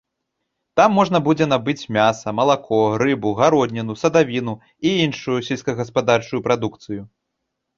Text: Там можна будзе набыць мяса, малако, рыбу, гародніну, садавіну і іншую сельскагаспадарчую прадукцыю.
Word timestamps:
Там 0.79 0.95
можна 0.99 1.17
будзе 1.27 1.45
набыць 1.49 1.89
мяса, 1.97 2.33
малако, 2.39 2.79
рыбу, 3.03 3.35
гародніну, 3.41 3.93
садавіну 4.05 4.53
і 4.89 4.97
іншую 5.07 5.37
сельскагаспадарчую 5.51 6.41
прадукцыю. 6.49 7.01